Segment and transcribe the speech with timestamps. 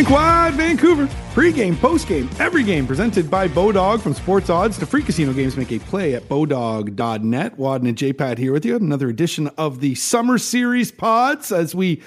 [0.00, 1.10] Rink Vancouver.
[1.34, 5.58] Pre-game, post-game, every game presented by Bodog from Sports Odds to free casino games.
[5.58, 7.58] Make a play at bodog.net.
[7.58, 8.76] Wadden and JPAT here with you.
[8.76, 12.00] Another edition of the Summer Series pods as we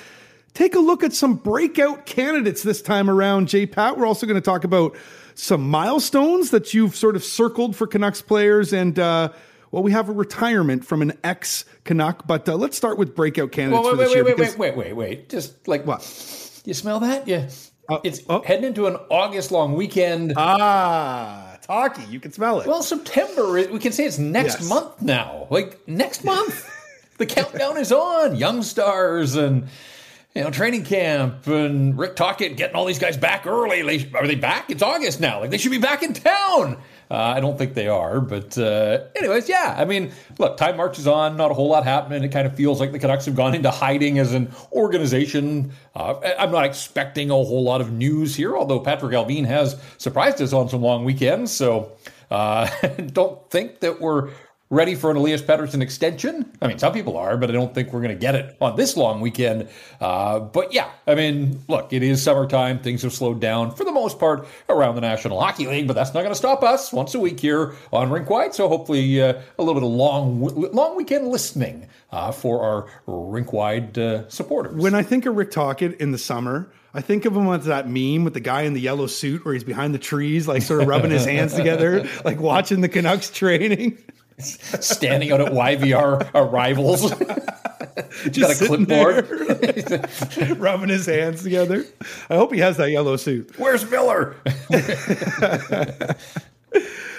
[0.56, 3.96] take a look at some breakout candidates this time around, JPAT.
[3.96, 4.96] We're also going to talk about
[5.36, 9.30] some milestones that you've sort of circled for Canucks players and, uh,
[9.70, 13.52] well, we have a retirement from an ex Canuck, but uh, let's start with breakout
[13.52, 14.26] candidates well, wait, for this wait.
[14.26, 15.30] Wait, wait, wait, wait, wait, wait.
[15.30, 16.02] Just like what?
[16.66, 17.28] You smell that?
[17.28, 17.50] Yeah.
[17.90, 18.42] Uh, it's oh.
[18.42, 20.34] heading into an August long weekend.
[20.38, 22.04] Ah, talkie.
[22.06, 22.68] You can smell it.
[22.68, 24.70] well, September, we can say it's next Yes.
[24.70, 25.48] month now.
[25.50, 26.70] Like next month.
[27.18, 28.36] the countdown is on.
[28.36, 29.68] Young stars and
[30.34, 34.10] you know, training camp and Rick Tocchet getting all these guys back early.
[34.16, 34.70] Are they back?
[34.70, 35.42] It's August now.
[35.42, 36.78] Like they should be back in town.
[37.14, 39.76] Uh, I don't think they are, but uh, anyways, yeah.
[39.78, 41.38] I mean, look, time marches on.
[41.38, 42.24] Not a whole lot happening.
[42.24, 45.74] It kind of feels like the Canucks have gone into hiding as an organization.
[45.94, 50.42] Uh, I'm not expecting a whole lot of news here, although Patrik Allvin has surprised
[50.42, 51.52] us on some long weekends.
[51.52, 51.92] So
[52.32, 52.68] uh,
[53.14, 54.32] don't think that we're
[54.70, 56.52] ready for an Elias Pettersson extension.
[56.62, 58.76] I mean, some people are, but I don't think we're going to get it on
[58.76, 59.70] this long weekend.
[60.02, 62.80] Uh, but yeah, I mean, look, it is summertime.
[62.80, 66.14] Things have slowed down for the most part around the National Hockey League, but that's
[66.14, 68.56] not going to stop us once a week here on Rink Wide.
[68.56, 70.42] So hopefully, uh, a little bit of long,
[70.74, 74.76] long weekend listening uh, for our Rink Wide uh, supporters.
[74.76, 77.90] when I think of Rick Tocchet in the summer, I think of him as that
[77.90, 80.82] meme with the guy in the yellow suit where he's behind the trees, like sort
[80.82, 83.98] of rubbing his hands together, like watching the Canucks training.
[84.40, 87.12] Standing out at YVR arrivals.
[88.30, 90.60] Just got a clipboard.
[90.60, 91.86] rubbing his hands together.
[92.30, 93.58] I hope he has that yellow suit.
[93.58, 94.36] Where's Miller?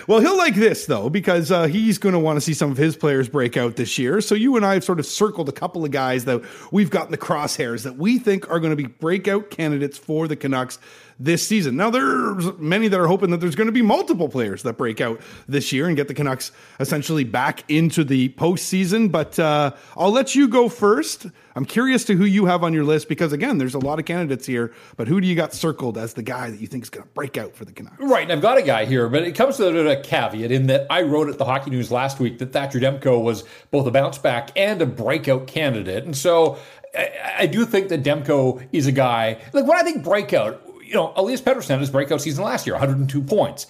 [0.07, 2.77] Well, he'll like this though because uh, he's going to want to see some of
[2.77, 4.21] his players break out this year.
[4.21, 7.07] So you and I have sort of circled a couple of guys that we've got
[7.07, 10.79] in the crosshairs that we think are going to be breakout candidates for the Canucks
[11.19, 11.77] this season.
[11.77, 15.01] Now there's many that are hoping that there's going to be multiple players that break
[15.01, 19.11] out this year and get the Canucks essentially back into the postseason.
[19.11, 21.27] But uh, I'll let you go first.
[21.57, 24.05] I'm curious to who you have on your list because again, there's a lot of
[24.05, 24.73] candidates here.
[24.97, 27.13] But who do you got circled as the guy that you think is going to
[27.13, 27.97] break out for the Canucks?
[28.01, 30.87] Right, and I've got a guy here, but it comes with a caveat in that
[30.91, 34.19] I wrote at the Hockey News last week that Thatcher Demko was both a bounce
[34.19, 36.05] back and a breakout candidate.
[36.05, 36.59] And so
[36.97, 40.95] I, I do think that Demko is a guy, like when I think breakout, you
[40.95, 43.67] know, Elias Pettersson had his breakout season last year, 102 points.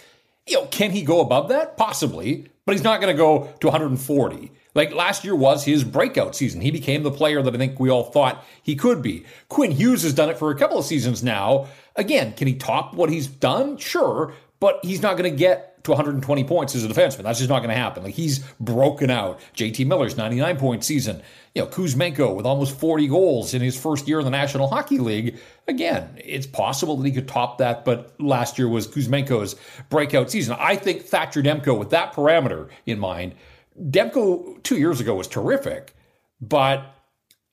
[0.46, 1.76] You know, can he go above that?
[1.76, 4.52] Possibly, but he's not going to go to 140.
[4.74, 6.60] Like last year was his breakout season.
[6.60, 9.24] He became the player that I think we all thought he could be.
[9.48, 11.68] Quinn Hughes has done it for a couple of seasons now.
[11.96, 13.76] Again, can he top what he's done?
[13.76, 17.22] Sure, but he's not going to get to 120 points as a defenseman.
[17.22, 18.02] That's just not going to happen.
[18.02, 19.40] Like he's broken out.
[19.54, 21.22] JT Miller's 99 point season.
[21.54, 24.98] You know, Kuzmenko with almost 40 goals in his first year in the National Hockey
[24.98, 25.38] League.
[25.68, 29.56] Again, it's possible that he could top that, but last year was Kuzmenko's
[29.90, 30.56] breakout season.
[30.58, 33.34] I think Thatcher Demko, with that parameter in mind,
[33.80, 35.94] Demko two years ago was terrific,
[36.40, 36.94] but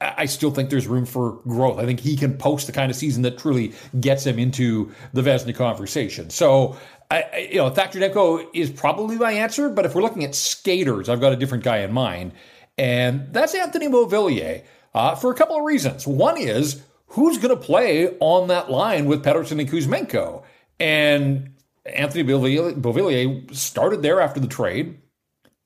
[0.02, 1.78] I still think there's room for growth.
[1.78, 5.22] I think he can post the kind of season that truly gets him into the
[5.22, 6.32] Vezina conversation.
[6.32, 6.76] So,
[7.12, 9.70] I, you know, Thatcher Demko is probably my answer.
[9.70, 12.32] But if we're looking at skaters, I've got a different guy in mind,
[12.78, 14.64] and that's Anthony Beauvillier
[14.94, 16.08] uh, for a couple of reasons.
[16.08, 20.44] One is who's going to play on that line with Pettersson and Kuzmenko,
[20.80, 21.54] and
[21.86, 24.98] Anthony Beauvillier started there after the trade.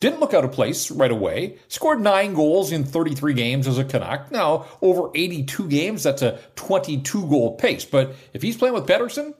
[0.01, 1.57] Didn't look out of place right away.
[1.67, 4.31] Scored nine goals in 33 games as a Canuck.
[4.31, 7.85] Now, over 82 games, that's a 22 goal pace.
[7.85, 9.35] But if he's playing with Pettersson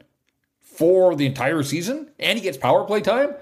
[0.78, 3.36] for the entire season and he gets power play time,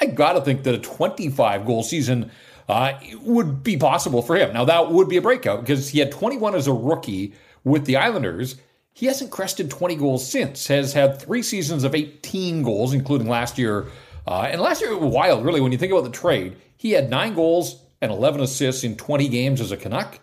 [0.00, 2.30] I got to think that a 25 goal season
[2.68, 4.52] uh, would be possible for him.
[4.52, 7.34] Now, that would be a breakout because he had 21 as a rookie
[7.64, 8.56] with the Islanders.
[8.92, 13.58] He hasn't crested 20 goals since, has had three seasons of 18 goals, including last
[13.58, 13.86] year.
[14.26, 16.56] Uh, and last year, was wild, really, when you think about the trade.
[16.76, 20.18] He had nine goals and 11 assists in 20 games as a Canuck.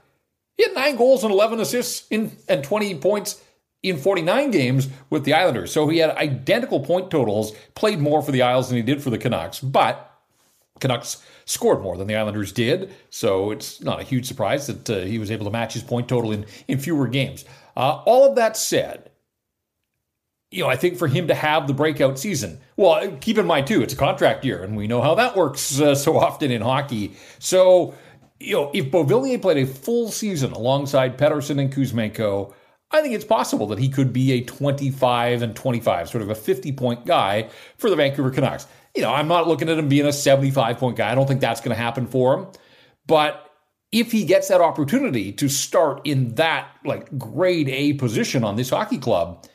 [0.55, 3.41] He had nine goals and 11 assists in, and 20 points
[3.83, 5.71] in 49 games with the Islanders.
[5.71, 9.09] So he had identical point totals, played more for the Isles than he did for
[9.09, 10.11] the Canucks, but
[10.79, 12.93] Canucks scored more than the Islanders did.
[13.09, 16.07] So it's not a huge surprise that uh, he was able to match his point
[16.07, 17.45] total in, in fewer games.
[17.75, 19.11] Uh, all of that said,
[20.49, 23.67] you know, I think for him to have the breakout season, well, keep in mind
[23.67, 26.61] too, it's a contract year, and we know how that works uh, so often in
[26.61, 27.13] hockey.
[27.39, 27.93] So,
[28.39, 32.53] you know, if Beauvillier played a full season alongside Pettersson and Kuzmenko,
[32.91, 36.35] I think it's possible that he could be a 25 and 25, sort of a
[36.35, 38.67] 50 point guy for the Vancouver Canucks.
[38.95, 41.11] You know, I'm not looking at him being a 75 point guy.
[41.11, 42.47] I don't think that's going to happen for him.
[43.05, 43.51] But
[43.91, 48.69] if he gets that opportunity to start in that like grade A position on this
[48.69, 49.45] hockey club,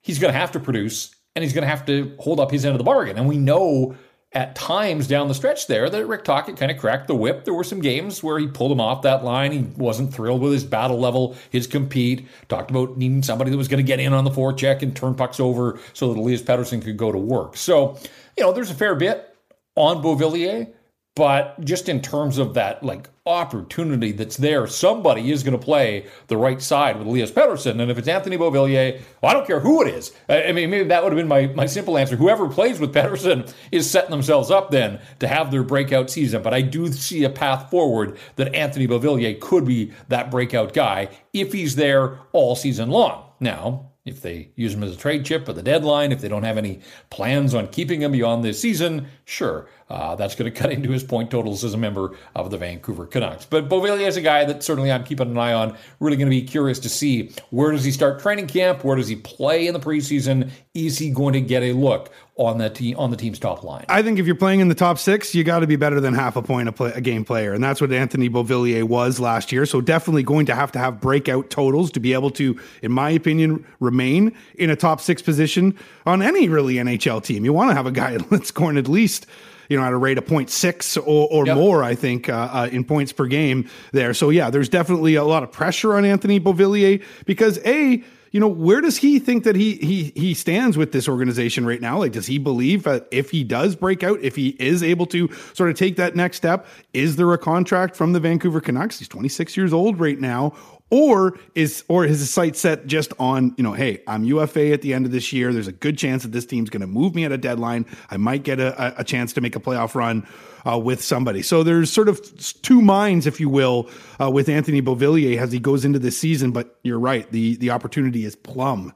[0.00, 2.64] he's going to have to produce and he's going to have to hold up his
[2.64, 3.16] end of the bargain.
[3.16, 3.94] And we know
[4.32, 7.44] at times down the stretch there that Rick Tocchet kind of cracked the whip.
[7.44, 9.52] There were some games where he pulled him off that line.
[9.52, 12.28] He wasn't thrilled with his battle level, his compete.
[12.48, 15.14] Talked about needing somebody that was going to get in on the forecheck and turn
[15.14, 17.56] pucks over so that Elias Pettersson could go to work.
[17.56, 17.98] So,
[18.36, 19.34] you know, there's a fair bit
[19.76, 20.72] on Beauvillier.
[21.18, 26.06] But just in terms of that like opportunity that's there, somebody is going to play
[26.28, 27.82] the right side with Elias Pettersson.
[27.82, 30.12] And if it's Anthony Beauvillier, well, I don't care who it is.
[30.28, 32.14] I mean, maybe that would have been my, my simple answer.
[32.14, 36.40] Whoever plays with Pettersson is setting themselves up then to have their breakout season.
[36.40, 41.08] But I do see a path forward that Anthony Beauvillier could be that breakout guy
[41.32, 43.24] if he's there all season long.
[43.40, 46.42] Now, if they use him as a trade chip at the deadline, if they don't
[46.42, 46.80] have any
[47.10, 51.02] plans on keeping him beyond this season, sure, uh, that's going to cut into his
[51.02, 53.46] point totals as a member of the Vancouver Canucks.
[53.46, 55.76] But Beauvillier is a guy that certainly I'm keeping an eye on.
[56.00, 58.84] Really going to be curious to see where does he start training camp?
[58.84, 60.50] Where does he play in the preseason?
[60.74, 63.84] Is he going to get a look on the team on the team's top line?
[63.88, 66.14] I think if you're playing in the top six, you got to be better than
[66.14, 69.52] half a point a, play, a game player, and that's what Anthony Beauvillier was last
[69.52, 69.66] year.
[69.66, 73.10] So definitely going to have to have breakout totals to be able to, in my
[73.10, 75.76] opinion, remain in a top six position
[76.06, 77.44] on any really NHL team.
[77.44, 79.26] You want to have a guy that's scoring at least
[79.68, 81.56] you know, at a rate of 0.6 or, or yep.
[81.56, 84.14] more, I think, uh, uh, in points per game there.
[84.14, 88.48] So, yeah, there's definitely a lot of pressure on Anthony Beauvillier because, A, you know,
[88.48, 91.98] where does he think that he he he stands with this organization right now?
[91.98, 95.32] Like, does he believe that if he does break out, if he is able to
[95.54, 98.98] sort of take that next step, is there a contract from the Vancouver Canucks?
[98.98, 100.54] He's 26 years old right now,
[100.90, 104.82] or is or is his sight set just on you know hey i'm ufa at
[104.82, 105.52] the end of this year.
[105.52, 107.86] There's a good chance that this team's going to move me at a deadline.
[108.10, 110.26] I might get a, a chance to make a playoff run
[110.66, 111.42] uh, with somebody.
[111.42, 112.20] So there's sort of
[112.62, 113.88] two minds if you will
[114.20, 117.70] uh, with anthony beauvillier as he goes into this season but you're right the the
[117.70, 118.92] opportunity is plum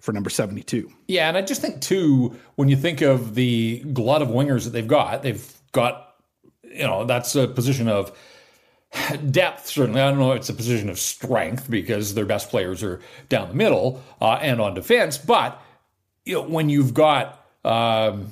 [0.00, 4.22] for number 72 yeah and i just think too when you think of the glut
[4.22, 6.14] of wingers that they've got they've got
[6.64, 8.16] you know that's a position of
[9.30, 13.00] depth certainly i don't know it's a position of strength because their best players are
[13.28, 15.60] down the middle uh, and on defense but
[16.24, 18.28] you know when you've got um,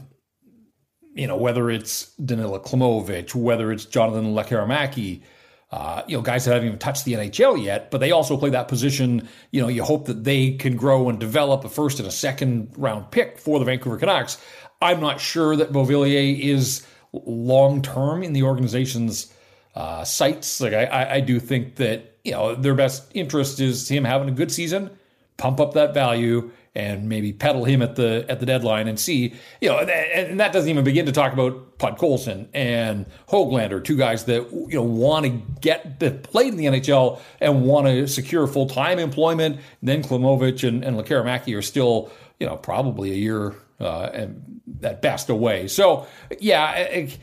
[1.15, 5.23] you know whether it's Danila Klimovich, whether it's Jonathan Lekkerimaki,
[5.71, 8.51] uh, you know guys that haven't even touched the NHL yet, but they also play
[8.51, 9.29] that position.
[9.51, 12.73] You know you hope that they can grow and develop a first and a second
[12.77, 14.39] round pick for the Vancouver Canucks.
[14.81, 19.33] I'm not sure that Beauvillier is long term in the organization's
[19.81, 20.61] uh, sights.
[20.61, 24.32] Like I, I do think that you know their best interest is him having a
[24.32, 24.91] good season,
[25.38, 29.32] pump up that value, and maybe peddle him at the at the deadline and see
[29.62, 34.25] you know and that doesn't even begin to talk about Podkolzin and Hoglander, two guys
[34.25, 35.31] that you know want to
[35.62, 39.61] get that played in the NHL and want to secure full time employment.
[39.83, 45.31] then Klimovich and, and are still you know probably a year uh, and at best
[45.31, 45.69] away.
[45.69, 46.06] So
[46.38, 46.75] yeah.
[46.75, 47.19] It,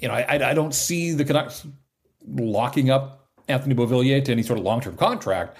[0.00, 1.66] you know, I, I don't see the Canucks
[2.26, 5.56] locking up Anthony Beauvillier to any sort of long term contract.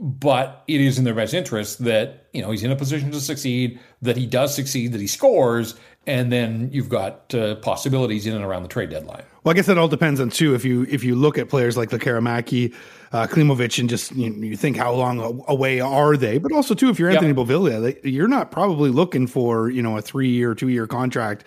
[0.00, 3.20] But it is in their best interest that you know he's in a position to
[3.20, 5.74] succeed, that he does succeed, that he scores,
[6.06, 9.24] and then you've got uh, possibilities in and around the trade deadline.
[9.42, 10.54] Well, I guess that all depends on too.
[10.54, 12.72] If you if you look at players like Lekkerimaki,
[13.10, 16.38] uh, Klimovich, and just you, you, think how long away are they?
[16.38, 17.36] But also too, if you're Anthony yep.
[17.36, 21.42] Beauvillier, you're not probably looking for you know a three year, two year contract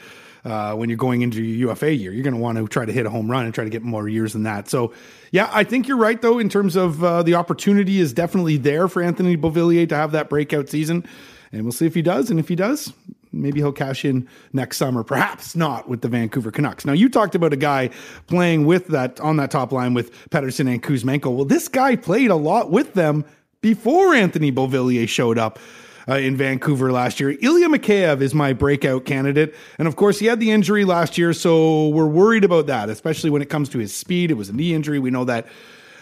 [0.46, 2.12] uh, when you're going into your UFA year.
[2.12, 3.84] You're going to want to try to hit a home run and try to get
[3.84, 4.70] more years than that.
[4.70, 4.94] So,
[5.32, 8.88] yeah, I think you're right, though, in terms of uh, the opportunity is definitely there
[8.88, 11.06] for Anthony Beauvillier to have that breakout season.
[11.52, 12.30] And we'll see if he does.
[12.30, 12.94] And if he does,
[13.32, 15.04] maybe he'll cash in next summer.
[15.04, 16.86] Perhaps not with the Vancouver Canucks.
[16.86, 17.90] Now, you talked about a guy
[18.28, 21.36] playing with that on that top line with Pettersson and Kuzmenko.
[21.36, 23.26] Well, this guy played a lot with them
[23.62, 25.60] before Anthony Beauvillier showed up
[26.08, 27.38] uh, in Vancouver last year.
[27.42, 29.56] Ilya Mikheyev is my breakout candidate.
[29.78, 33.30] And of course, he had the injury last year, so we're worried about that, especially
[33.30, 34.32] when it comes to his speed.
[34.32, 35.00] It was a knee injury.
[35.00, 35.48] We know that.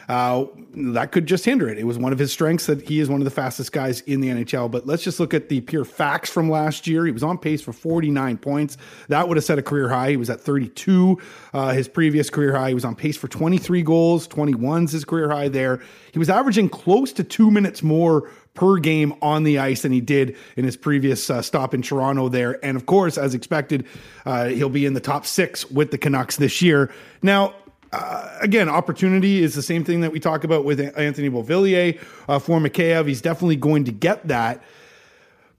[0.08, 1.78] Uh, that could just hinder it.
[1.78, 4.22] It was one of his strengths that he is one of the fastest guys in
[4.22, 4.70] the NHL.
[4.72, 7.06] But let's just look at the pure facts from last year.
[7.06, 8.76] He was on pace for 49 points.
[9.10, 10.10] That would have set a career high.
[10.10, 11.20] He was at 32.
[11.54, 12.70] Uh, his previous career high.
[12.70, 14.28] He was on pace for 23 goals.
[14.28, 15.80] 21's his career high there.
[16.12, 20.02] He was averaging close to two minutes more per game on the ice than he
[20.02, 22.64] did in his previous uh, stop in Toronto there.
[22.64, 23.88] And of course, as expected,
[24.26, 26.92] uh, he'll be in the top six with the Canucks this year.
[27.22, 27.56] Now,
[27.94, 31.98] uh, again, opportunity is the same thing that we talk about with Anthony Beauvillier
[32.28, 33.08] uh, for Mikheyev.
[33.08, 34.62] He's definitely going to get that.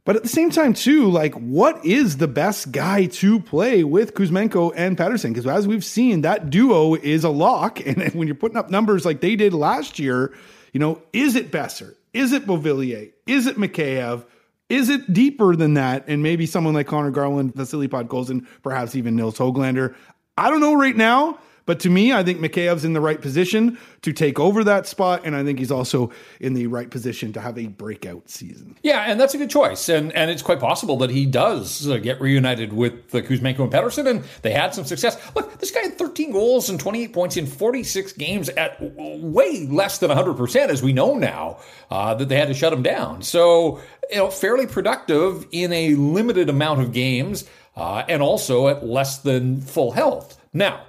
[0.04, 4.12] But at the same time, too, like what is the best guy to play with
[4.12, 5.30] Kuzmenko and Pettersson?
[5.30, 7.80] Because as we've seen, that duo is a lock.
[7.87, 10.35] And when you're putting up numbers like they did last year,
[10.75, 11.95] you know, is it Boeser?
[12.12, 13.12] Is it Beauvillier?
[13.26, 14.25] Is it Mikheyev?
[14.69, 16.05] Is it deeper than that?
[16.07, 19.95] And maybe someone like Conor Garland, Vasily Podkolzin, perhaps even Nils Hoglander.
[20.37, 21.38] I don't know right now.
[21.67, 25.23] But to me, I think Mikheyev's in the right position to take over that spot,
[25.25, 28.76] and I think he's also in the right position to have a breakout season.
[28.83, 31.99] Yeah, and that's a good choice, and and it's quite possible that he does uh,
[31.99, 35.21] get reunited with uh, Kuzmenko and Pettersson, and they had some success.
[35.35, 39.99] Look, this guy had 13 goals and 28 points in 46 games at way less
[39.99, 41.59] than 100 percent, as we know now
[41.90, 43.23] uh, that they had to shut him down.
[43.23, 47.45] So you know, fairly productive in a limited amount of games,
[47.76, 50.38] uh, and also at less than full health.
[50.52, 50.85] Now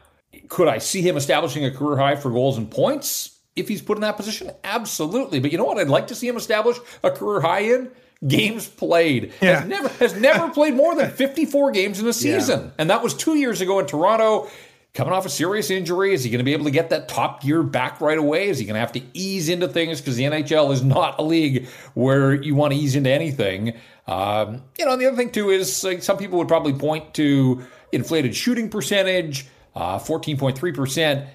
[0.51, 3.98] could I see him establishing a career high for goals and points if he's put
[3.98, 4.51] in that position?
[4.65, 5.39] Absolutely.
[5.39, 5.77] But you know what?
[5.77, 7.89] I'd like to see him establish a career high in
[8.27, 9.34] games played.
[9.41, 9.62] Yeah.
[9.62, 12.65] Has never has never played more than 54 games in a season.
[12.65, 12.72] Yeah.
[12.79, 14.50] And that was 2 years ago in Toronto.
[14.93, 17.41] Coming off a serious injury, is he going to be able to get that top
[17.41, 18.50] gear back right away?
[18.50, 21.24] Is he going to have to ease into things because the NHL is not a
[21.24, 23.74] league where you want to ease into anything?
[24.05, 27.13] Um, you know, and the other thing too is like, some people would probably point
[27.13, 31.28] to inflated shooting percentage, uh, 14.3%.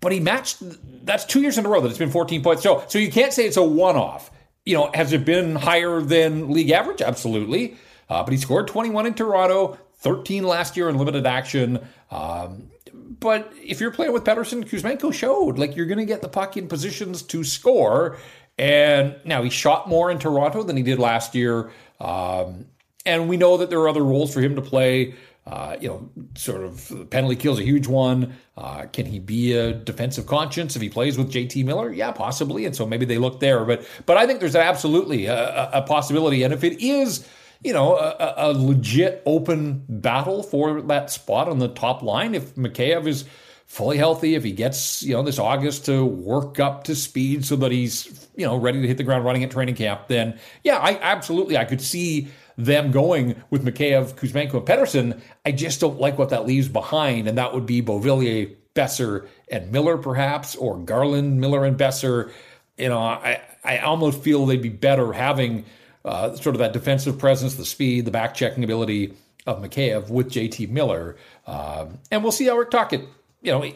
[0.00, 0.62] But he matched,
[1.04, 2.62] that's two years in a row that it's been 14 points.
[2.62, 4.30] So, so you can't say it's a one off.
[4.64, 7.02] You know, has it been higher than league average?
[7.02, 7.76] Absolutely.
[8.08, 11.86] Uh, but he scored 21 in Toronto, 13 last year in limited action.
[12.10, 16.28] Um, but if you're playing with Pettersson, Kuzmenko showed like you're going to get the
[16.28, 18.18] puck in positions to score.
[18.58, 21.70] And now he shot more in Toronto than he did last year.
[22.00, 22.66] Um,
[23.06, 25.14] and we know that there are other roles for him to play.
[25.50, 28.32] Uh, you know, sort of penalty kills a huge one.
[28.56, 31.92] Uh, can he be a defensive conscience if he plays with JT Miller?
[31.92, 32.66] Yeah, possibly.
[32.66, 33.64] And so maybe they look there.
[33.64, 36.44] But but I think there's absolutely a, a possibility.
[36.44, 37.28] And if it is,
[37.64, 42.54] you know, a, a, legit open battle for that spot on the top line, if
[42.54, 43.24] Mikheyev is
[43.66, 47.56] fully healthy, if he gets you know this August to work up to speed so
[47.56, 50.78] that he's you know ready to hit the ground running at training camp, then yeah,
[50.78, 52.28] I absolutely I could see
[52.64, 55.20] them going with Mikheyev, Kuzmenko, and Pettersson.
[55.44, 59.70] I just don't like what that leaves behind, and that would be Beauvillier, Boeser, and
[59.72, 62.30] Miller, perhaps, or Garland, Miller, and Boeser.
[62.76, 65.64] You know, I, I almost feel they'd be better having
[66.04, 69.14] uh, sort of that defensive presence, the speed, the back checking ability
[69.46, 71.16] of Mikheyev with JT Miller.
[71.46, 73.06] Um, and we'll see how Rick Tocchet,
[73.42, 73.70] you know,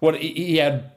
[0.00, 0.92] what he, had.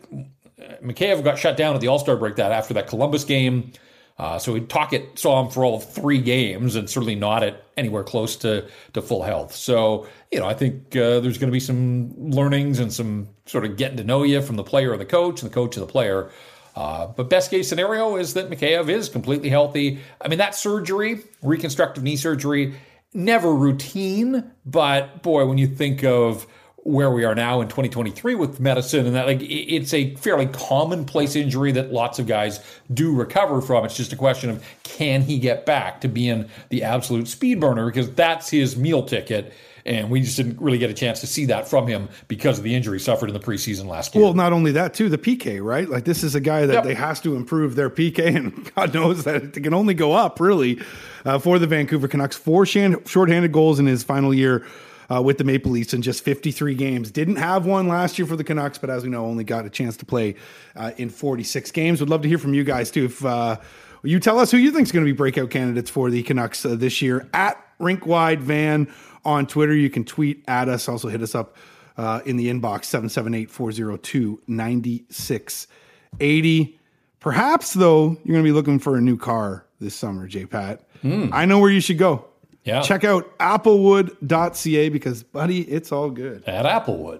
[0.83, 3.71] Mikheyev got shut down at the All Star break that after that Columbus game.
[4.19, 8.35] Uh, so Tocchet saw him for all three games and certainly not at anywhere close
[8.35, 9.55] to, to full health.
[9.55, 13.63] So, you know, I think uh, there's going to be some learnings and some sort
[13.63, 15.88] of getting to know you from the player and the coach and the coach and
[15.88, 16.29] the player.
[16.75, 19.99] Uh, but best case scenario is that Mikheyev is completely healthy.
[20.21, 22.75] I mean, that surgery, reconstructive knee surgery,
[23.13, 26.45] never routine, but boy, when you think of
[26.83, 31.36] where we are now in 2023 with medicine and that like it's a fairly commonplace
[31.36, 32.59] injury that lots of guys
[32.93, 36.83] do recover from it's just a question of can he get back to being the
[36.83, 39.53] absolute speed burner because that's his meal ticket
[39.86, 42.63] and we just didn't really get a chance to see that from him because of
[42.63, 44.24] the injury suffered in the preseason last year.
[44.24, 45.89] Well, not only that, too, the PK, right?
[45.89, 46.83] Like this is a guy that yep.
[46.83, 50.39] they has to improve their PK, and God knows that it can only go up,
[50.39, 50.79] really,
[51.25, 52.36] uh, for the Vancouver Canucks.
[52.36, 54.65] Four shorthanded goals in his final year
[55.12, 57.12] uh, with the Maple Leafs in just 53 games.
[57.12, 59.70] Didn't have one last year for the Canucks, but as we know, only got a
[59.70, 60.36] chance to play
[60.75, 62.00] uh, in 46 games.
[62.00, 63.06] Would love to hear from you guys too.
[63.06, 63.58] If uh,
[64.04, 66.66] you tell us who you think is going to be breakout candidates for the Canucks
[66.66, 68.92] uh, this year at Rinkwide Van
[69.25, 69.74] on Twitter.
[69.74, 70.88] You can tweet at us.
[70.88, 71.58] Also hit us up
[71.98, 76.80] uh, in the inbox 778 402 9680.
[77.20, 80.88] Perhaps, though, you're going to be looking for a new car this summer, J Pat.
[81.04, 81.32] Mm.
[81.34, 82.25] I know where you should go.
[82.63, 82.82] Yeah.
[82.82, 86.44] Check out applewood.ca because, buddy, it's all good.
[86.46, 87.20] At Applewood.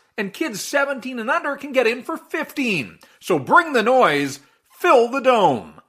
[0.17, 2.99] and kids 17 and under can get in for 15.
[3.19, 4.39] So bring the noise,
[4.69, 5.81] fill the dome.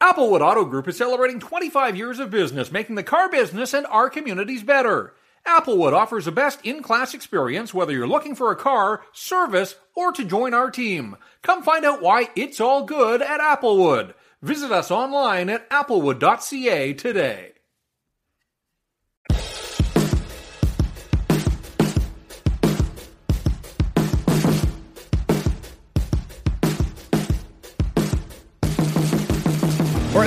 [0.00, 4.08] Applewood Auto Group is celebrating 25 years of business, making the car business and our
[4.08, 5.14] communities better.
[5.46, 10.12] Applewood offers the best in class experience whether you're looking for a car, service, or
[10.12, 11.16] to join our team.
[11.42, 14.14] Come find out why it's all good at Applewood.
[14.42, 17.52] Visit us online at applewood.ca today.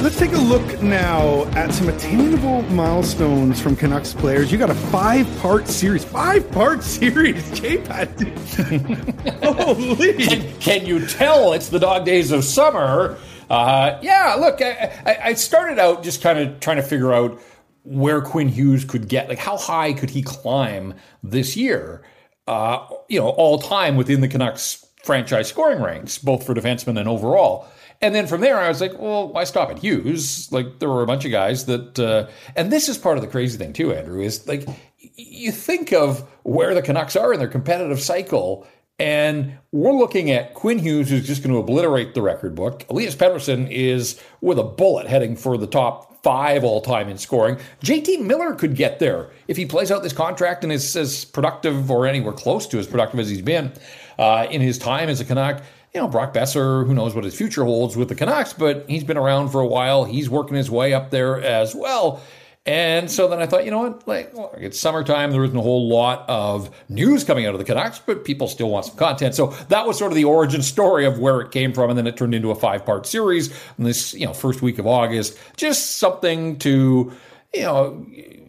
[0.03, 4.51] Let's take a look now at some attainable milestones from Canucks players.
[4.51, 8.10] You got a five-part series, five-part series, J-Pat.
[9.41, 10.13] Holy!
[10.15, 13.17] Can, can, you tell it's the dog days of summer?
[13.50, 17.41] Uh, yeah, look, I, I started out just kind of trying to figure out
[17.83, 22.03] where Quinn Hughes could get, like how high could he climb this year?
[22.45, 27.07] Uh, you know, all time within the Canucks franchise scoring ranks, both for defensemen and
[27.07, 27.69] overall.
[28.03, 30.51] And then from there, I was like, well, why stop at Hughes?
[30.51, 33.29] Like, there were a bunch of guys that, uh, and this is part of the
[33.29, 34.67] crazy thing too, Andrew, is like,
[34.98, 38.67] you think of where the Canucks are in their competitive cycle,
[39.00, 42.86] and we're looking at Quinn Hughes, who's just going to obliterate the record book.
[42.89, 47.57] Elias Pettersson is with a bullet heading for the top five all time in scoring.
[47.81, 51.89] JT Miller could get there if he plays out this contract and is as productive
[51.89, 53.72] or anywhere close to as productive as he's been
[54.19, 55.63] uh, in his time as a Canuck.
[55.93, 59.03] You know, Brock Boeser, who knows what his future holds with the Canucks, but he's
[59.03, 60.05] been around for a while.
[60.05, 62.21] He's working his way up there as well.
[62.65, 64.07] And so then I thought, you know what?
[64.07, 65.31] Like, well, it's summertime.
[65.31, 68.69] There isn't a whole lot of news coming out of the Canucks, but people still
[68.69, 69.35] want some content.
[69.35, 71.89] So that was sort of the origin story of where it came from.
[71.89, 74.79] And then it turned into a five part series in this, you know, first week
[74.79, 75.38] of August.
[75.57, 77.12] Just something to,
[77.53, 78.05] you know,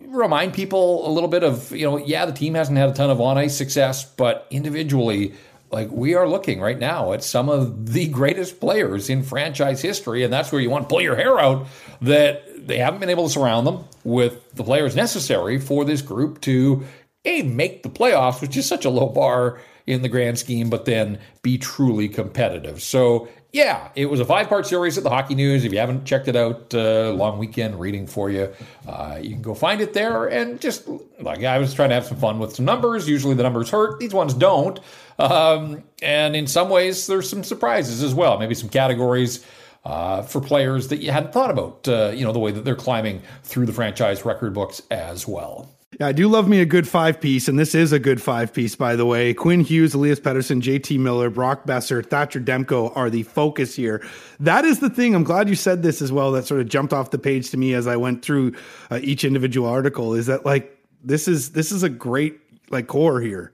[0.06, 3.10] remind people a little bit of, you know, yeah, the team hasn't had a ton
[3.10, 5.34] of on ice success, but individually,
[5.71, 10.23] like we are looking right now at some of the greatest players in franchise history,
[10.23, 11.66] and that's where you want to pull your hair out
[12.00, 16.40] that they haven't been able to surround them with the players necessary for this group
[16.42, 16.85] to
[17.24, 20.84] a make the playoffs, which is such a low bar in the grand scheme, but
[20.84, 22.82] then be truly competitive.
[22.82, 25.64] So yeah, it was a five part series at the Hockey News.
[25.64, 28.52] If you haven't checked it out, uh, long weekend reading for you.
[28.84, 30.88] Uh, you can go find it there and just
[31.20, 33.08] like I was trying to have some fun with some numbers.
[33.08, 34.80] Usually the numbers hurt, these ones don't.
[35.20, 38.38] Um, and in some ways, there's some surprises as well.
[38.38, 39.44] Maybe some categories.
[39.84, 42.74] Uh, for players that you hadn't thought about, uh, you know, the way that they're
[42.74, 45.73] climbing through the franchise record books as well.
[46.00, 48.52] Yeah, I do love me a good five piece, and this is a good five
[48.52, 49.33] piece, by the way.
[49.33, 54.04] Quinn Hughes, Elias Pettersson, JT Miller, Brock Boeser, Thatcher Demko are the focus here.
[54.40, 55.14] That is the thing.
[55.14, 56.33] I'm glad you said this as well.
[56.33, 58.54] That sort of jumped off the page to me as I went through
[58.90, 60.14] uh, each individual article.
[60.14, 63.52] Is that like this is this is a great like core here,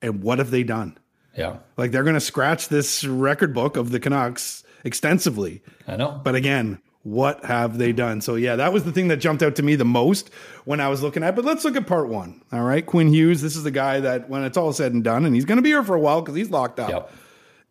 [0.00, 0.96] and what have they done?
[1.36, 5.62] Yeah, like they're going to scratch this record book of the Canucks extensively.
[5.86, 8.20] I know, but again, what have they done?
[8.20, 10.30] So yeah, that was the thing that jumped out to me the most
[10.64, 11.34] when I was looking at.
[11.34, 12.42] But let's look at part one.
[12.52, 13.42] All right, Quinn Hughes.
[13.42, 15.62] This is the guy that when it's all said and done, and he's going to
[15.62, 17.12] be here for a while because he's locked up, yep.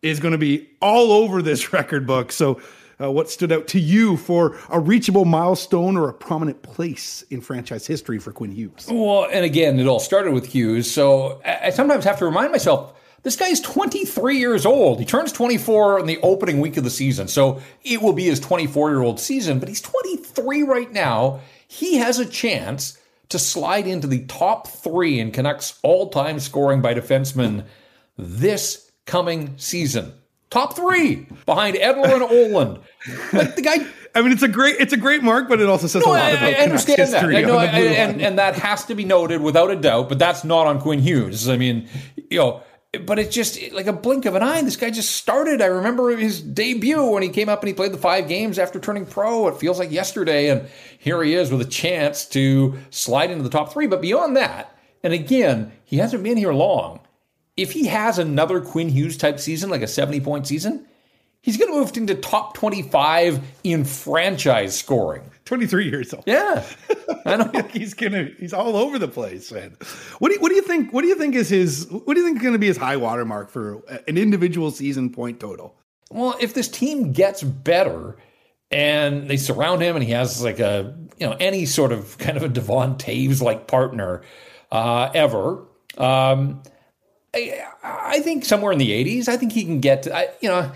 [0.02, 2.32] is going to be all over this record book.
[2.32, 2.60] So.
[3.00, 7.40] Uh, what stood out to you for a reachable milestone or a prominent place in
[7.40, 8.86] franchise history for Quinn Hughes?
[8.88, 10.88] Well, and again, it all started with Hughes.
[10.88, 14.98] So I sometimes have to remind myself this guy is 23 years old.
[14.98, 17.28] He turns 24 in the opening week of the season.
[17.28, 21.40] So it will be his 24 year old season, but he's 23 right now.
[21.68, 26.82] He has a chance to slide into the top three in Canucks all time scoring
[26.82, 27.64] by defensemen
[28.18, 30.12] this coming season.
[30.50, 32.22] Top three behind Edler and
[32.54, 32.82] Ohlund.
[33.32, 33.86] Like the guy.
[34.14, 36.12] I mean, it's a great it's a great mark, but it also says no, a
[36.12, 37.24] lot I, about I understand that.
[37.24, 40.10] I know, and, and that has to be noted without a doubt.
[40.10, 41.48] But that's not on Quinn Hughes.
[41.48, 41.88] I mean,
[42.28, 42.62] you know
[43.00, 44.60] but it's just like a blink of an eye.
[44.62, 45.62] This guy just started.
[45.62, 48.78] I remember his debut when he came up and he played the five games after
[48.78, 49.48] turning pro.
[49.48, 50.50] It feels like yesterday.
[50.50, 53.86] And here he is with a chance to slide into the top three.
[53.86, 57.00] But beyond that, and again, he hasn't been here long.
[57.56, 60.86] If he has another Quinn Hughes type season, like a 70 point season,
[61.42, 65.28] he's going to move into top 25 in franchise scoring.
[65.44, 66.24] 23 years old.
[66.26, 66.64] Yeah.
[67.26, 69.76] I know he's gonna he's all over the place, man.
[70.18, 72.20] What do you, what do you think what do you think is his what do
[72.20, 75.40] you think is going to be his high water mark for an individual season point
[75.40, 75.76] total?
[76.10, 78.16] Well, if this team gets better
[78.70, 82.36] and they surround him and he has like a you know any sort of kind
[82.36, 84.22] of a Devon Toews like partner
[84.70, 85.66] uh, ever,
[85.98, 86.62] um,
[87.34, 90.48] I, I think somewhere in the 80s, I think he can get to, I, you
[90.48, 90.72] know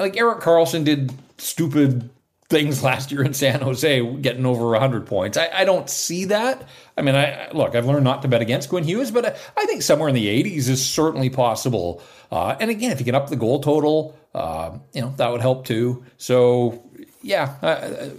[0.00, 2.10] like Erik Karlsson did stupid
[2.48, 5.36] things last year in San Jose, getting over 100 points.
[5.36, 6.68] I, I don't see that.
[6.96, 9.82] I mean, I look, I've learned not to bet against Quinn Hughes, but I think
[9.82, 12.02] somewhere in the 80s is certainly possible.
[12.32, 15.40] Uh, and again, if you can up the goal total, uh, you know, that would
[15.40, 16.04] help too.
[16.16, 16.82] So,
[17.22, 18.10] yeah, uh,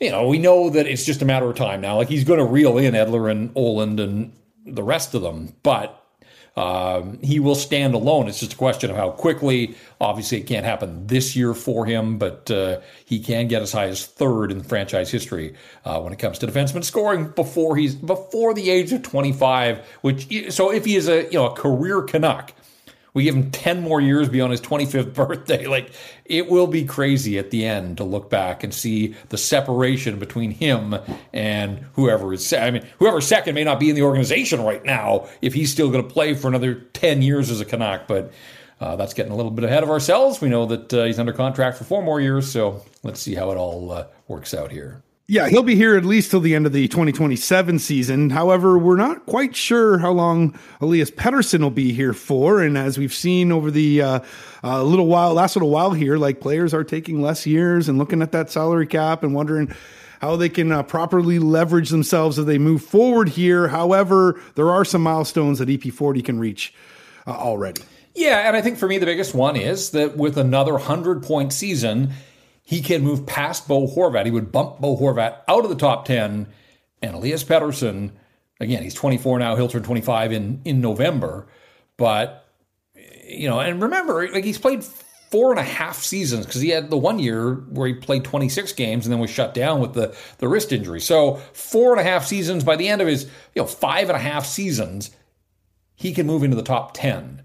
[0.00, 1.96] you know, we know that it's just a matter of time now.
[1.96, 4.32] Like he's going to reel in Edler and Ohlund and
[4.66, 5.99] the rest of them, but
[6.56, 8.28] um, he will stand alone.
[8.28, 9.76] It's just a question of how quickly.
[10.00, 13.88] Obviously, it can't happen this year for him, but uh, he can get as high
[13.88, 18.54] as third in franchise history uh, when it comes to defenseman scoring before he's before
[18.54, 19.78] the age of 25.
[20.00, 22.52] Which so if he is a you know a career Canuck,
[23.14, 25.66] we give him 10 more years beyond his 25th birthday.
[25.66, 25.92] Like,
[26.24, 30.50] it will be crazy at the end to look back and see the separation between
[30.50, 30.96] him
[31.32, 35.28] and whoever is, I mean, whoever's second may not be in the organization right now
[35.42, 38.06] if he's still going to play for another 10 years as a Canuck.
[38.06, 38.32] But
[38.80, 40.40] uh, that's getting a little bit ahead of ourselves.
[40.40, 42.50] We know that uh, he's under contract for four more years.
[42.50, 45.02] So let's see how it all uh, works out here.
[45.30, 48.30] Yeah, he'll be here at least till the end of the 2027 season.
[48.30, 52.60] However, we're not quite sure how long Elias Pettersson will be here for.
[52.60, 54.20] And as we've seen over the uh,
[54.64, 58.22] uh, little while, last little while here, like players are taking less years and looking
[58.22, 59.72] at that salary cap and wondering
[60.20, 63.68] how they can uh, properly leverage themselves as they move forward here.
[63.68, 66.74] However, there are some milestones that EP40 can reach
[67.28, 67.82] uh, already.
[68.16, 71.52] Yeah, and I think for me the biggest one is that with another 100 point
[71.52, 72.10] season,
[72.70, 74.26] he can move past Bo Horvat.
[74.26, 76.46] He would bump Bo Horvat out of the top 10.
[77.02, 78.12] And Elias Pettersson,
[78.60, 79.56] again, he's 24 now.
[79.56, 81.48] He'll turn 25 in, in November.
[81.96, 82.46] But,
[83.26, 86.90] you know, and remember, like he's played four and a half seasons because he had
[86.90, 90.16] the one year where he played 26 games and then was shut down with the,
[90.38, 91.00] the wrist injury.
[91.00, 94.16] So four and a half seasons by the end of his, you know, five and
[94.16, 95.10] a half seasons,
[95.96, 97.42] he can move into the top 10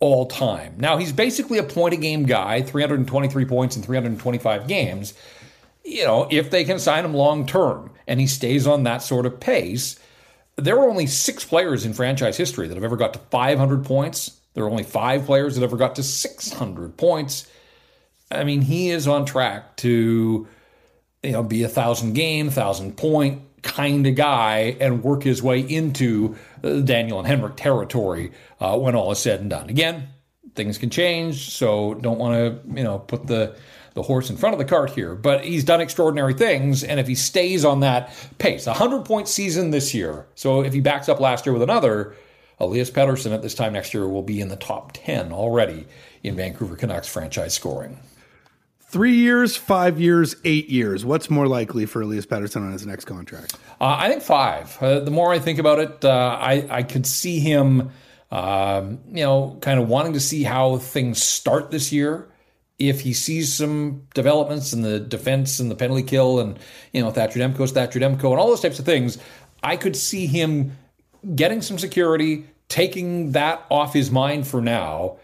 [0.00, 0.74] all time.
[0.78, 5.14] Now, he's basically a point a game guy, 323 points in 325 games.
[5.84, 9.26] You know, if they can sign him long term and he stays on that sort
[9.26, 9.98] of pace,
[10.56, 14.40] there are only six players in franchise history that have ever got to 500 points.
[14.54, 17.46] There are only five players that ever got to 600 points.
[18.30, 20.46] I mean, he is on track to,
[21.22, 25.60] you know, be a thousand game, thousand point kind of guy and work his way
[25.60, 29.70] into uh, Daniel and Henrik territory uh, when all is said and done.
[29.70, 30.08] Again,
[30.54, 33.56] things can change, so don't want to you know put the
[33.94, 35.14] the horse in front of the cart here.
[35.14, 39.28] But he's done extraordinary things, and if he stays on that pace, a hundred point
[39.28, 40.26] season this year.
[40.34, 42.14] So if he backs up last year with another,
[42.58, 45.86] Elias Pettersson at this time next year will be in the top ten already
[46.22, 47.98] in Vancouver Canucks franchise scoring.
[48.90, 51.04] Three years, five years, eight years.
[51.04, 53.54] What's more likely for Elias Pettersson on his next contract?
[53.80, 54.76] Uh, I think five.
[54.82, 57.92] Uh, the more I think about it, uh, I, I could see him,
[58.32, 62.26] um, you know, kind of wanting to see how things start this year.
[62.80, 66.58] If he sees some developments in the defense and the penalty kill, and
[66.92, 69.18] you know Thatcher Demko's Thatcher Demko, and all those types of things,
[69.62, 70.76] I could see him
[71.36, 75.18] getting some security, taking that off his mind for now,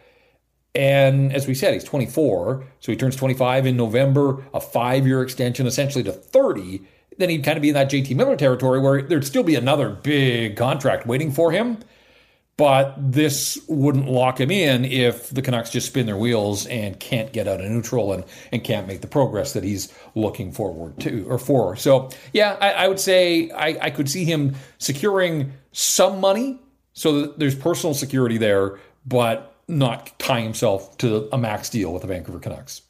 [0.77, 5.23] and as we said, he's 24, so he turns 25 in November, a five year
[5.23, 6.83] extension essentially to 30.
[7.17, 9.89] Then he'd kind of be in that JT Miller territory where there'd still be another
[9.89, 11.79] big contract waiting for him.
[12.59, 17.33] But this wouldn't lock him in if the Canucks just spin their wheels and can't
[17.33, 21.27] get out of neutral and, and can't make the progress that he's looking forward to
[21.29, 21.77] or for.
[21.77, 26.59] So, yeah, I, I would say I, I could see him securing some money
[26.93, 32.02] so that there's personal security there, but not tie himself to a max deal with
[32.02, 32.83] the Vancouver Canucks.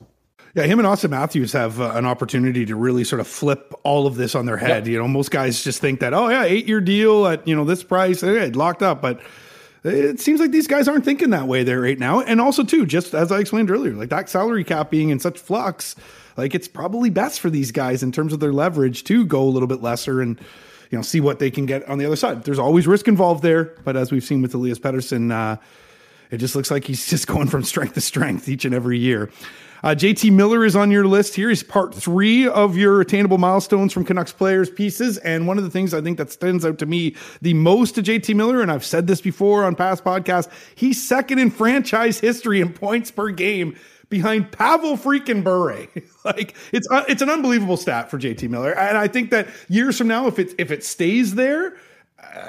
[0.55, 4.07] Yeah, him and Auston Matthews have uh, an opportunity to really sort of flip all
[4.07, 4.87] of this on their head.
[4.87, 4.93] Yep.
[4.93, 7.67] You know, most guys just think that, oh yeah, eight year deal at you know
[7.67, 9.03] this price, hey, locked up.
[9.03, 9.21] But
[9.85, 12.21] it seems like these guys aren't thinking that way there right now.
[12.23, 15.39] And also too, just as I explained earlier, like that salary cap being in such
[15.39, 15.95] flux,
[16.39, 19.51] like it's probably best for these guys in terms of their leverage to go a
[19.51, 20.41] little bit lesser and
[20.91, 22.45] you know see what they can get on the other side.
[22.45, 25.31] There's always risk involved there, but as we've seen with Elias Pettersson.
[25.33, 25.61] Uh,
[26.31, 29.31] it just looks like he's just going from strength to strength each and every year.
[29.83, 31.49] Uh, JT Miller is on your list here.
[31.49, 35.19] He's part three of your attainable milestones from Canucks players pieces.
[35.19, 38.03] And one of the things I think that stands out to me the most to
[38.03, 42.61] JT Miller, and I've said this before on past podcasts, he's second in franchise history
[42.61, 43.77] in points per game
[44.09, 45.87] behind Pavel freaking Bure.
[46.25, 48.77] like it's uh, it's an unbelievable stat for JT Miller.
[48.77, 51.77] And I think that years from now, if it if it stays there,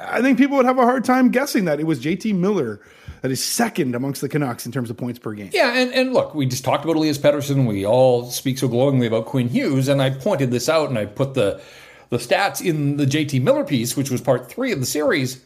[0.08, 2.82] I think people would have a hard time guessing that it was JT Miller
[3.22, 5.50] that is second amongst the Canucks in terms of points per game.
[5.54, 7.66] Yeah, and, and look, we just talked about Elias Pettersson.
[7.66, 11.06] We all speak so glowingly about Quinn Hughes, and I pointed this out and I
[11.06, 11.62] put the
[12.10, 15.44] the stats in the JT Miller piece, which was part three of the series.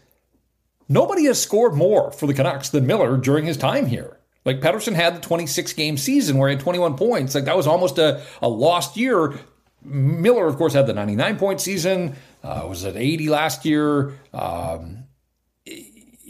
[0.87, 4.17] Nobody has scored more for the Canucks than Miller during his time here.
[4.45, 7.35] Like Pettersson had the 26 game season where he had 21 points.
[7.35, 9.39] Like that was almost a, a lost year.
[9.83, 12.15] Miller, of course, had the 99 point season.
[12.43, 14.17] Uh, was at 80 last year.
[14.33, 15.00] Um,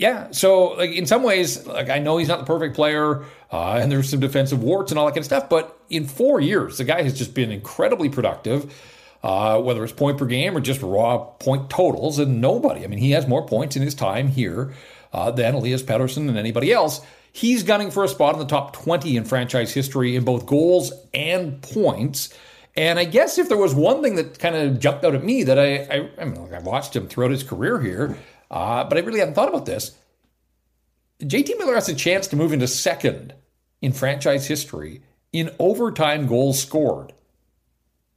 [0.02, 3.74] yeah, so like in some ways, like I know he's not the perfect player, uh,
[3.80, 5.48] and there's some defensive warts and all that kind of stuff.
[5.48, 8.74] But in four years, the guy has just been incredibly productive.
[9.22, 12.84] Uh, whether it's point per game or just raw point totals, and nobody.
[12.84, 14.74] I mean, he has more points in his time here
[15.14, 17.02] uh, than Elias Pettersson and anybody else.
[17.32, 20.92] He's gunning for a spot in the top 20 in franchise history in both goals
[21.14, 22.34] and points.
[22.76, 25.44] And I guess if there was one thing that kind of jumped out at me
[25.44, 28.18] that I, I, I mean, like I watched him throughout his career here,
[28.52, 29.96] uh, but I really hadn't thought about this.
[31.22, 33.34] JT Miller has a chance to move into second
[33.82, 37.14] in franchise history in overtime goals scored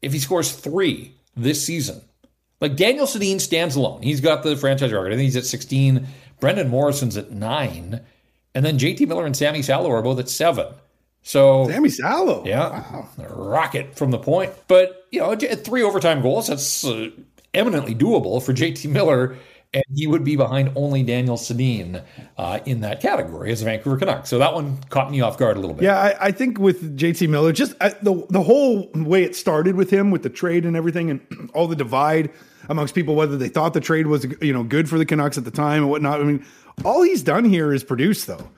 [0.03, 2.03] if he scores three this season.
[2.61, 4.03] Like Daniel Sedin stands alone.
[4.03, 5.13] He's got the franchise record.
[5.13, 6.07] I think he's at 16.
[6.41, 8.01] Brendan Morrison's at nine.
[8.55, 10.67] And then JT Miller and Sami Salo are both at seven.
[11.23, 12.45] So Sami Salo.
[12.45, 12.71] Yeah.
[12.71, 13.09] Wow.
[13.29, 14.53] Rocket from the point.
[14.67, 17.11] But, you know, three overtime goals, that's uh,
[17.53, 19.37] eminently doable for JT Miller
[19.75, 22.03] and he would be behind only Daniel Sedin
[22.39, 24.27] uh, in that category as a Vancouver Canuck.
[24.27, 25.85] So that one caught me off guard a little bit.
[25.85, 29.75] Yeah, I, I think with JT Miller, just uh, the the whole way it started
[29.77, 32.31] with him, with the trade and everything, and all the divide
[32.69, 35.45] amongst people, whether they thought the trade was you know good for the Canucks at
[35.45, 36.21] the time and whatnot.
[36.21, 36.47] I mean,
[36.85, 38.49] all he's done here is produce, though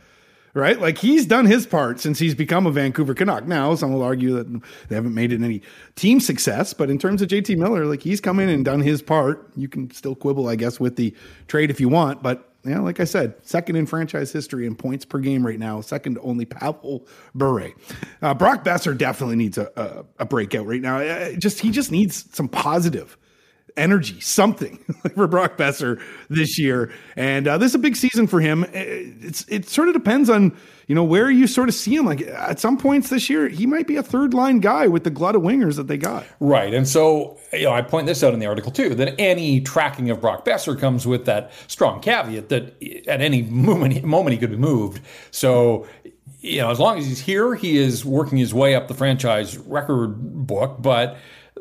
[0.57, 0.81] right?
[0.81, 3.47] Like he's done his part since he's become a Vancouver Canuck.
[3.47, 5.63] Now, some will argue that they haven't made it any
[5.95, 9.03] team success, but in terms of JT Miller, like he's come in and done his
[9.03, 9.51] part.
[9.55, 11.15] You can still quibble, I guess, with the
[11.47, 15.05] trade if you want, but yeah, like I said, second in franchise history in points
[15.05, 17.71] per game right now, second only Pavel Bure.
[18.23, 20.99] Uh, Brock Boeser definitely needs a, a, a breakout right now.
[20.99, 23.17] Uh, just he just needs some positive
[23.77, 24.79] energy, something
[25.15, 26.93] for Brock Boeser this year.
[27.17, 28.67] And uh, this is a big season for him.
[28.73, 32.07] It's it sort of depends on you know where you sort of see him.
[32.07, 35.11] Like at some points this year, he might be a third line guy with the
[35.11, 36.25] glut of wingers that they got.
[36.41, 39.61] Right, and so you know I point this out in the article too that any
[39.61, 44.39] tracking of Brock Boeser comes with that strong caveat that at any moment moment he
[44.39, 45.01] could be moved.
[45.31, 45.87] So
[46.41, 49.59] you know, as long as he's here, he is working his way up the franchise
[49.59, 50.77] record book.
[50.81, 51.17] But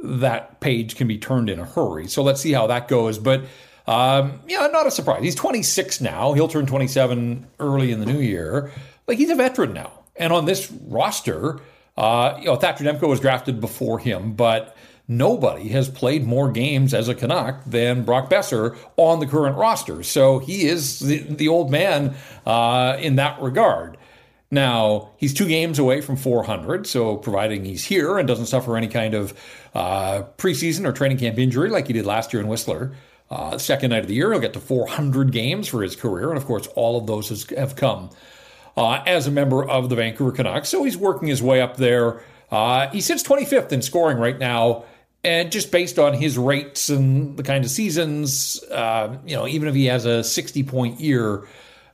[0.06, 2.08] that page can be turned in a hurry.
[2.08, 3.18] So let's see how that goes.
[3.18, 3.46] But
[3.88, 5.24] um, yeah, not a surprise.
[5.24, 6.34] He's 26 now.
[6.34, 8.72] He'll turn 27 early in the new year.
[9.08, 9.92] Like he's a veteran now.
[10.16, 11.60] And on this roster,
[11.98, 14.76] uh, you know, Thatcher Demko was drafted before him, but
[15.08, 20.04] nobody has played more games as a Canuck than Brock Boeser on the current roster.
[20.04, 22.16] So he is the, the old man
[22.46, 23.98] uh, in that regard.
[24.52, 28.88] Now, he's two games away from 400, so providing he's here and doesn't suffer any
[28.88, 29.34] kind of
[29.74, 32.96] uh, preseason or training camp injury like he did last year in Whistler,
[33.30, 36.30] uh, second night of the year, he'll get to 400 games for his career.
[36.30, 38.12] And of course, all of those has, have come
[38.78, 40.70] uh, as a member of the Vancouver Canucks.
[40.70, 42.22] So he's working his way up there.
[42.52, 44.86] Uh, he sits 25th in scoring right now.
[45.24, 49.68] And just based on his rates and the kind of seasons, uh, you know, even
[49.68, 51.48] if he has a 60 point year,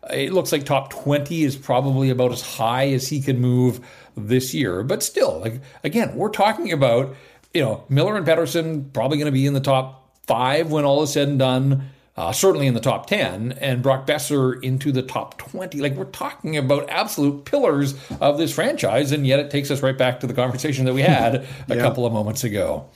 [0.09, 3.85] it looks like top 20 is probably about as high as he can move
[4.17, 4.83] this year.
[4.83, 7.15] But still, like again, we're talking about,
[7.53, 11.03] you know, Miller and Pettersson probably going to be in the top five when all
[11.03, 11.89] is said and done.
[12.17, 15.79] Uh, certainly in the top 10, and Brock Boeser into the top 20.
[15.79, 19.97] Like, we're talking about absolute pillars of this franchise, and yet it takes us right
[19.97, 21.75] back to the conversation that we had a yeah.
[21.77, 22.89] couple of moments ago.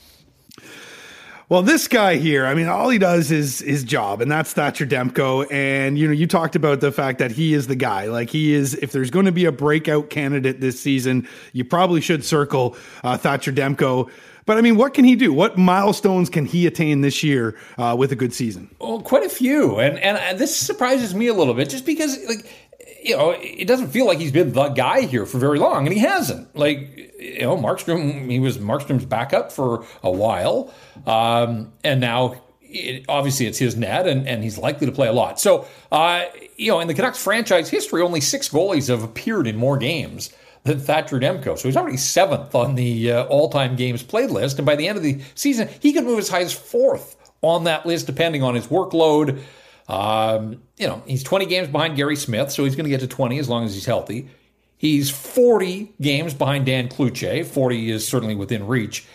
[1.48, 4.86] Well, this guy here, I mean, all he does is his job, and that's Thatcher
[4.88, 5.46] Demko.
[5.52, 8.06] And you know, you talked about the fact that he is the guy.
[8.06, 12.02] Like he is, if there's going to be a breakout candidate this season, you probably
[12.02, 14.10] should circle uh, Thatcher Demko.
[14.48, 15.34] But I mean, what can he do?
[15.34, 18.70] What milestones can he attain this year uh, with a good season?
[18.80, 22.52] Well, quite a few, and and this surprises me a little bit, just because like
[23.06, 25.94] you know, it doesn't feel like he's been the guy here for very long, and
[25.94, 26.56] he hasn't.
[26.56, 30.74] Like, you know, Markstrom, he was Markstrom's backup for a while,
[31.06, 35.14] um, and now it, obviously it's his net, and, and he's likely to play a
[35.14, 35.40] lot.
[35.40, 36.26] So, uh,
[36.58, 40.34] you know, in the Canucks franchise history, only six goalies have appeared in more games
[40.64, 41.60] than Thatcher Demko.
[41.60, 44.98] So he's already seventh on the uh, all-time games played list, and by the end
[44.98, 48.56] of the season, he could move as high as fourth on that list, depending on
[48.56, 49.44] his workload.
[49.88, 53.08] Um, you know, he's 20 games behind Gary Smith, so he's going to get to
[53.08, 54.28] 20 as long as he's healthy.
[54.78, 57.46] He's 40 games behind Dan Cloutier.
[57.46, 59.06] 40 is certainly within reach.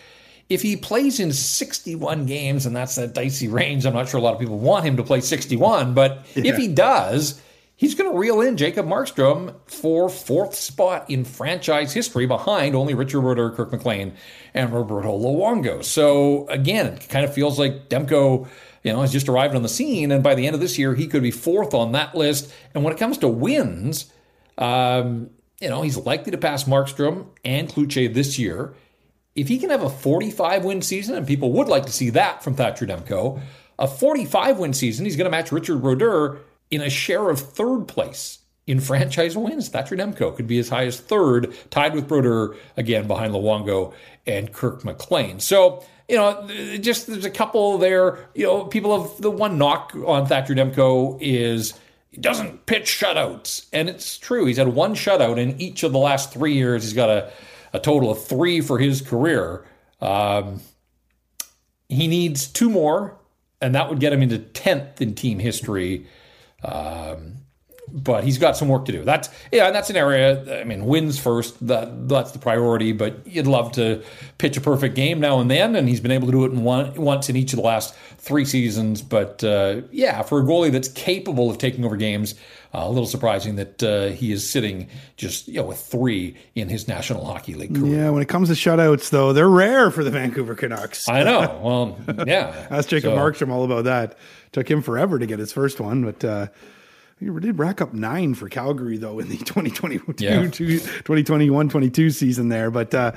[0.48, 4.22] If he plays in 61 games, and that's that dicey range, I'm not sure a
[4.22, 6.42] lot of people want him to play 61, but yeah.
[6.46, 7.40] if he does,
[7.76, 12.94] he's going to reel in Jacob Markstrom for fourth spot in franchise history behind only
[12.94, 14.14] Richard Brodeur, Kirk McLean,
[14.52, 15.84] and Roberto Luongo.
[15.84, 18.48] So again, it kind of feels like Demko
[18.82, 20.94] you know, has just arrived on the scene, and by the end of this year,
[20.94, 22.52] he could be fourth on that list.
[22.74, 24.10] And when it comes to wins,
[24.56, 28.74] um, you know, he's likely to pass Markstrom and Cloutier this year.
[29.34, 32.42] If he can have a 45 win season, and people would like to see that
[32.42, 33.40] from Thatcher Demko,
[33.78, 36.38] a 45 win season, he's going to match Richard Brodeur
[36.70, 39.68] in a share of third place in franchise wins.
[39.68, 43.92] Thatcher Demko could be as high as third, tied with Brodeur again behind Luongo
[44.26, 45.40] and Kirk McLean.
[45.40, 48.28] So you know, just there's a couple there.
[48.34, 51.74] You know, people have the one knock on Thatcher Demko is
[52.10, 54.44] he doesn't pitch shutouts, and it's true.
[54.44, 56.82] He's had one shutout in each of the last three years.
[56.82, 57.32] He's got a,
[57.72, 59.64] a total of three for his career.
[60.00, 60.60] Um,
[61.88, 63.16] he needs two more,
[63.60, 66.08] and that would get him into tenth in team history.
[66.64, 67.36] Um,
[67.92, 69.04] but he's got some work to do.
[69.04, 70.60] That's yeah, and that's an area.
[70.60, 71.66] I mean, wins first.
[71.66, 72.92] That that's the priority.
[72.92, 74.02] But you'd love to
[74.38, 76.62] pitch a perfect game now and then, and he's been able to do it in
[76.62, 79.02] one once in each of the last three seasons.
[79.02, 82.34] But uh, yeah, for a goalie that's capable of taking over games,
[82.72, 86.68] uh, a little surprising that uh, he is sitting just you know with three in
[86.68, 88.04] his National Hockey League career.
[88.04, 91.08] Yeah, when it comes to shutouts, though, they're rare for the Vancouver Canucks.
[91.08, 91.58] I know.
[91.70, 92.66] Well, yeah.
[92.70, 93.16] Ask Jacob so.
[93.16, 94.16] Markstrom all about that.
[94.52, 96.46] Took him forever to get his first one, but uh,
[97.20, 100.40] he did rack up nine for Calgary though in the 2022, yeah.
[100.48, 102.70] 2021, 22 season there.
[102.70, 103.12] But uh,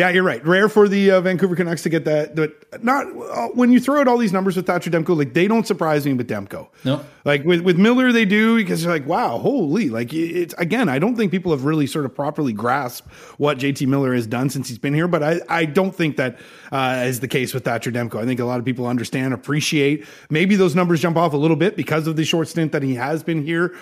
[0.00, 0.42] yeah, you're right.
[0.46, 2.34] Rare for the uh, Vancouver Canucks to get that.
[2.34, 5.46] But not uh, when you throw out all these numbers with Thatcher Demko, like they
[5.46, 6.68] don't surprise me with Demko.
[6.84, 10.88] No, like with with Miller, they do because you're like, wow, holy, like it's again.
[10.88, 14.48] I don't think people have really sort of properly grasped what JT Miller has done
[14.48, 15.06] since he's been here.
[15.06, 16.38] But I I don't think that
[16.72, 18.22] uh, is the case with Thatcher Demko.
[18.22, 20.06] I think a lot of people understand, appreciate.
[20.30, 22.94] Maybe those numbers jump off a little bit because of the short stint that he
[22.94, 23.74] has been here.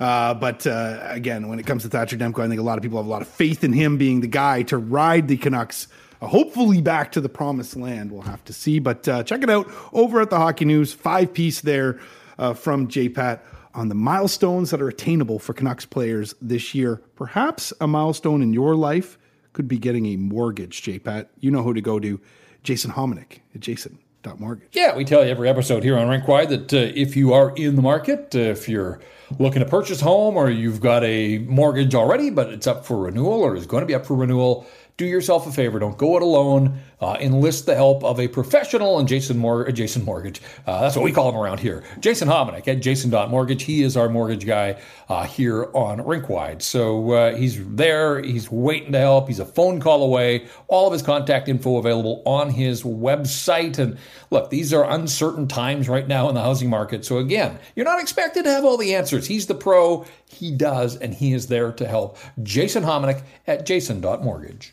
[0.00, 2.82] Uh, but uh, again, when it comes to Thatcher Demko, I think a lot of
[2.82, 5.88] people have a lot of faith in him being the guy to ride the Canucks.
[6.20, 8.10] Uh, hopefully back to the promised land.
[8.10, 8.78] We'll have to see.
[8.78, 10.92] But uh, check it out over at the Hockey News.
[10.92, 12.00] Five piece there
[12.38, 13.40] uh, from JPat
[13.74, 17.02] on the milestones that are attainable for Canucks players this year.
[17.16, 19.18] Perhaps a milestone in your life
[19.52, 21.26] could be getting a mortgage, JPat.
[21.40, 22.20] You know who to go to.
[22.62, 24.68] Jason Hominick at Jason.mortgage.
[24.72, 27.54] Yeah, we tell you every episode here on Rink Wide that uh, if you are
[27.56, 29.00] in the market, if you're
[29.38, 33.42] looking to purchase home or you've got a mortgage already, but it's up for renewal
[33.42, 34.66] or is going to be up for renewal,
[34.96, 35.78] do yourself a favor.
[35.78, 36.78] Don't go it alone.
[37.00, 40.40] Uh, enlist the help of a professional and Jason, Mor- Jason Mortgage.
[40.66, 41.82] Uh, that's what we call him around here.
[42.00, 43.62] Jason Hominick at Jason.mortgage.
[43.64, 46.62] He is our mortgage guy uh, here on Rink Wide.
[46.62, 48.22] So uh, he's there.
[48.22, 49.28] He's waiting to help.
[49.28, 50.46] He's a phone call away.
[50.68, 53.78] All of his contact info available on his website.
[53.78, 53.98] And
[54.30, 57.04] look, these are uncertain times right now in the housing market.
[57.04, 59.26] So again, you're not expected to have all the answers.
[59.26, 60.06] He's the pro.
[60.26, 62.18] He does, and he is there to help.
[62.42, 64.72] Jason Hominick at Jason.mortgage.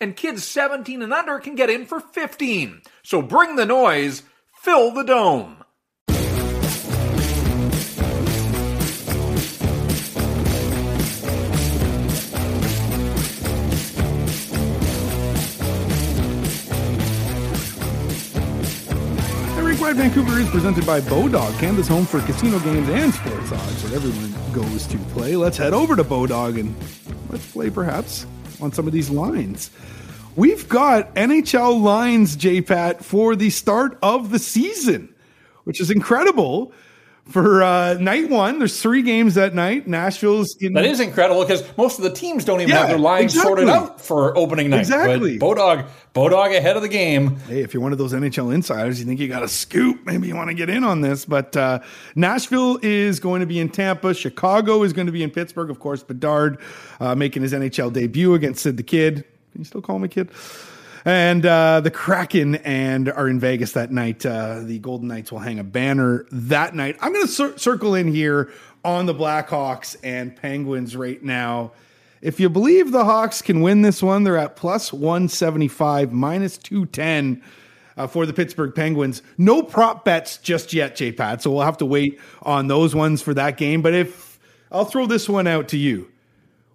[0.00, 2.82] and kids 17 and under can get in for 15.
[3.02, 4.22] So bring the noise,
[4.62, 5.64] fill the dome.
[19.86, 23.94] Rink Vancouver is presented by Bodog, Canada's home for casino games and sports odds, where
[23.94, 25.36] everyone goes to play.
[25.36, 26.74] Let's head over to Bodog and
[27.30, 28.26] let's play perhaps
[28.60, 29.70] on some of these lines.
[30.36, 35.14] We've got NHL lines, JPat, for the start of the season,
[35.64, 36.72] which is incredible.
[37.28, 39.88] For uh, night one, there's three games that night.
[39.88, 40.74] Nashville's in.
[40.74, 43.48] That is incredible because most of the teams don't even yeah, have their lines exactly.
[43.48, 44.80] sorted out for opening night.
[44.80, 45.36] Exactly.
[45.36, 47.36] But Bodog, Bodog ahead of the game.
[47.40, 50.28] Hey, if you're one of those NHL insiders, you think you got a scoop, maybe
[50.28, 51.24] you want to get in on this.
[51.24, 51.80] But uh,
[52.14, 54.14] Nashville is going to be in Tampa.
[54.14, 55.68] Chicago is going to be in Pittsburgh.
[55.68, 56.60] Of course, Bedard
[57.00, 59.24] uh, making his NHL debut against Sid the Kid.
[59.50, 60.30] Can you still call me kid?
[61.06, 64.26] And uh, the Kraken and are in Vegas that night.
[64.26, 66.96] Uh, the Golden Knights will hang a banner that night.
[67.00, 68.50] I'm going to cir- circle in here
[68.84, 71.70] on the Blackhawks and Penguins right now.
[72.22, 77.40] If you believe the Hawks can win this one, they're at plus 175, minus 210
[77.96, 79.22] uh, for the Pittsburgh Penguins.
[79.38, 81.40] No prop bets just yet, J Pat.
[81.40, 83.80] So we'll have to wait on those ones for that game.
[83.80, 84.40] But if
[84.72, 86.10] I'll throw this one out to you,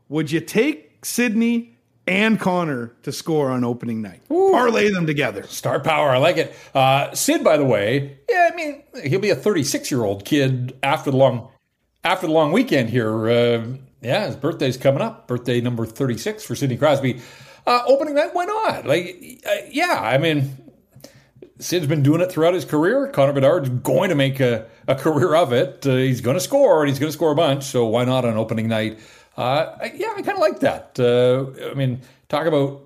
[0.08, 1.71] would you take Sidney
[2.08, 4.22] and Connor to score on opening night.
[4.32, 4.52] Ooh.
[4.52, 5.44] Parlay them together.
[5.44, 6.10] Star power.
[6.10, 6.56] I like it.
[6.74, 10.78] Uh, Sid, by the way, yeah, I mean, he'll be a 36 year old kid
[10.84, 11.50] after the long
[12.04, 13.30] after the long weekend here.
[13.30, 13.66] Uh,
[14.02, 15.28] yeah, his birthday's coming up.
[15.28, 17.22] Birthday number 36 for Sidney Crosby.
[17.68, 18.88] Uh, opening night, why not?
[18.88, 20.58] Like, uh, yeah, I mean,
[21.60, 23.08] Sid's been doing it throughout his career.
[23.10, 25.86] Connor Bedard's going to make a, a career of it.
[25.86, 27.64] Uh, he's going to score, and he's going to score a bunch.
[27.66, 29.00] So why not on opening night?
[29.38, 31.00] Uh, yeah, I kind of like that.
[31.00, 32.82] Uh, I mean, talk about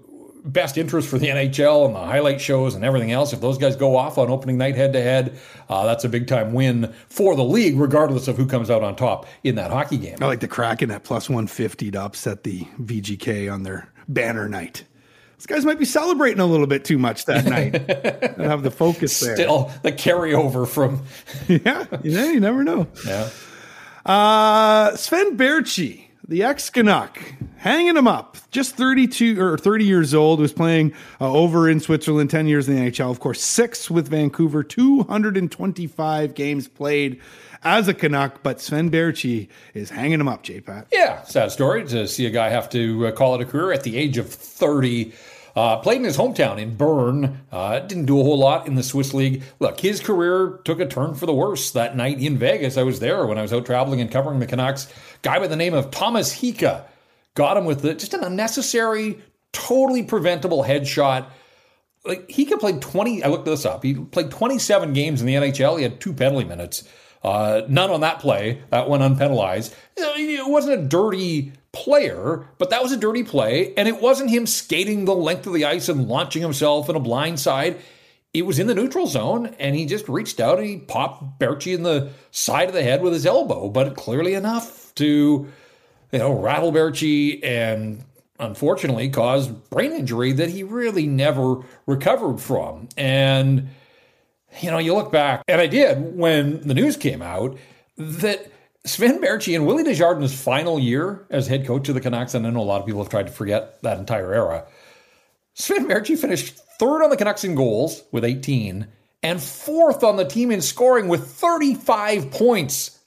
[0.46, 3.34] best interest for the NHL and the highlight shows and everything else.
[3.34, 5.38] If those guys go off on opening night head to head,
[5.68, 9.26] that's a big time win for the league, regardless of who comes out on top
[9.44, 10.18] in that hockey game.
[10.22, 14.86] I like the Kraken at plus 150 to upset the VGK on their banner night.
[15.38, 18.72] These guys might be celebrating a little bit too much that night and have the
[18.72, 19.36] focus there.
[19.36, 21.04] Still, the carryover from.
[21.48, 22.88] yeah, you know, you never know.
[23.06, 23.30] Yeah.
[24.06, 27.20] Uh, Sven Baertschi the ex Canuck,
[27.58, 28.38] hanging him up.
[28.52, 32.76] Just 32 or 30 years old, was playing uh, over in Switzerland, 10 years in
[32.76, 33.12] the NHL.
[33.12, 37.22] Of course, six with Vancouver, 225 games played
[37.64, 38.42] as a Canuck.
[38.44, 40.88] But Sven Baertschi is hanging him up, J Pat.
[40.92, 43.84] Yeah, sad story to see a guy have to uh, call it a career at
[43.84, 45.14] the age of 30.
[45.56, 47.42] Uh, played in his hometown in Bern.
[47.50, 49.42] Uh, didn't do a whole lot in the Swiss league.
[49.60, 52.76] Look, his career took a turn for the worse that night in Vegas.
[52.76, 54.92] I was there when I was out traveling and covering the Canucks.
[55.22, 56.84] Guy by the name of Tomas Hyka
[57.36, 59.20] got him with the, just an unnecessary,
[59.54, 61.28] totally preventable headshot.
[62.04, 63.24] Like Hyka played 20.
[63.24, 63.82] I looked this up.
[63.82, 65.78] He played 27 games in the NHL.
[65.78, 66.84] He had two penalty minutes.
[67.24, 68.62] Uh, none on that play.
[68.70, 69.74] That went unpenalized.
[69.98, 73.74] It wasn't a dirty player, but that was a dirty play.
[73.76, 77.00] And it wasn't him skating the length of the ice and launching himself in a
[77.00, 77.78] blind side.
[78.34, 81.74] It was in the neutral zone, and he just reached out and he popped Baertschi
[81.74, 85.48] in the side of the head with his elbow, but clearly enough to,
[86.12, 88.04] you know, rattle Baertschi and
[88.38, 92.90] unfortunately cause brain injury that he really never recovered from.
[92.98, 93.70] And,
[94.62, 97.58] you know, you look back, and I did when the news came out
[97.98, 98.52] that
[98.86, 102.50] Sven Baertschi and Willie Desjardins' final year as head coach of the Canucks, and I
[102.52, 104.66] know a lot of people have tried to forget that entire era.
[105.56, 108.88] Sven Baertschi finished third on the Canucks in goals with 18
[109.24, 113.00] and fourth on the team in scoring with 35 points.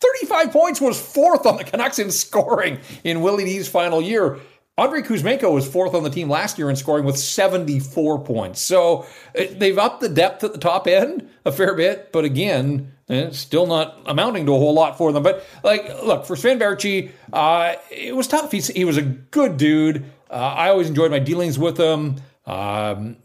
[0.00, 4.38] 35 points was fourth on the Canucks in scoring in Willie D's final year.
[4.76, 8.60] Andrei Kuzmenko was fourth on the team last year in scoring with 74 points.
[8.60, 9.06] So
[9.38, 13.38] uh, they've upped the depth at the top end a fair bit, but again, it's
[13.38, 15.22] still not amounting to a whole lot for them.
[15.22, 18.50] But like, look for Sven Baertschi, uh, it was tough.
[18.50, 20.04] He's, he was a good dude.
[20.28, 22.16] Uh, I always enjoyed my dealings with him.
[22.44, 23.18] Um,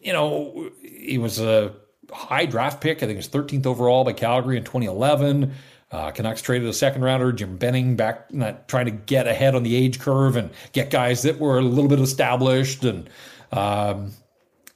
[0.00, 1.74] you know, he was a
[2.10, 2.98] high draft pick.
[2.98, 5.52] I think it was 13th overall by Calgary in 2011.
[5.90, 9.62] Uh, Canucks traded a second rounder, Jim Benning, back not trying to get ahead on
[9.62, 12.84] the age curve and get guys that were a little bit established.
[12.84, 13.08] And
[13.52, 14.12] um,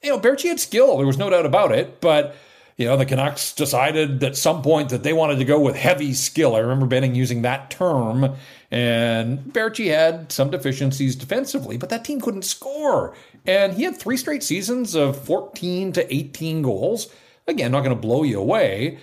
[0.03, 0.97] you know, Baertschi had skill.
[0.97, 2.01] There was no doubt about it.
[2.01, 2.35] But
[2.79, 6.15] you know, the Canucks decided at some point that they wanted to go with heavy
[6.15, 6.57] skill.
[6.57, 8.35] I remember Benning using that term.
[8.71, 13.15] And Baertschi had some deficiencies defensively, but that team couldn't score.
[13.47, 17.09] And he had three straight seasons of 14 to 18 goals.
[17.47, 18.99] Again, not going to blow you away.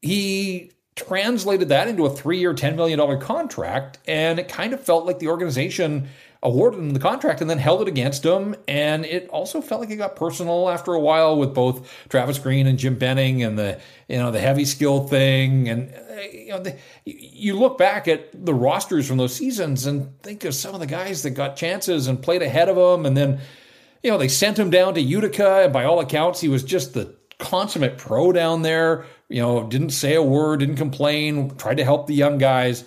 [0.00, 3.98] He translated that into a three year, $10 million contract.
[4.06, 6.08] And it kind of felt like the organization
[6.42, 8.54] awarded him the contract and then held it against him.
[8.68, 12.66] And it also felt like it got personal after a while with both Travis Green
[12.66, 15.68] and Jim Benning and the, you know, the heavy skill thing.
[15.68, 20.20] And, uh, you know, the, you look back at the rosters from those seasons and
[20.22, 23.06] think of some of the guys that got chances and played ahead of him.
[23.06, 23.40] And then,
[24.02, 25.62] you know, they sent him down to Utica.
[25.64, 29.06] And by all accounts, he was just the consummate pro down there.
[29.28, 32.84] You know, didn't say a word, didn't complain, tried to help the young guys,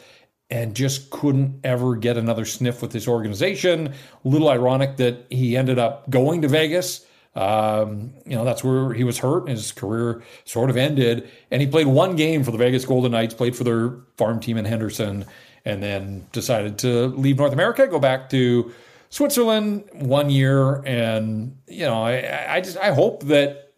[0.49, 3.87] and just couldn't ever get another sniff with this organization.
[3.87, 7.05] A little ironic that he ended up going to Vegas.
[7.35, 9.43] Um, you know, that's where he was hurt.
[9.43, 11.29] and His career sort of ended.
[11.49, 14.57] And he played one game for the Vegas Golden Knights, played for their farm team
[14.57, 15.25] in Henderson,
[15.63, 18.73] and then decided to leave North America, go back to
[19.09, 20.83] Switzerland one year.
[20.83, 23.70] And, you know, I, I just, I hope that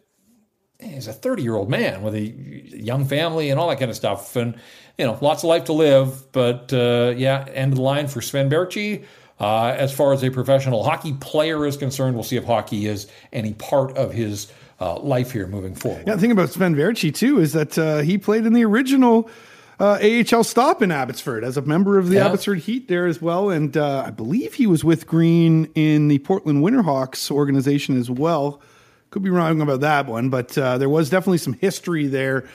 [0.90, 3.96] he's a 30 year old man with a young family and all that kind of
[3.96, 4.36] stuff.
[4.36, 4.54] And,
[4.98, 6.30] you know, lots of life to live.
[6.32, 9.04] But uh, yeah, end of the line for Sven Baertschi.
[9.40, 13.08] Uh, as far as a professional hockey player is concerned, we'll see if hockey is
[13.32, 16.04] any part of his uh, life here moving forward.
[16.06, 19.28] Yeah, the thing about Sven Baertschi, too, is that uh, he played in the original
[19.80, 22.26] uh, AHL stop in Abbotsford as a member of the yeah.
[22.26, 23.50] Abbotsford Heat there as well.
[23.50, 28.60] And uh, I believe he was with Green in the Portland Winterhawks organization as well.
[29.14, 32.48] Could be wrong about that one, but uh, there was definitely some history there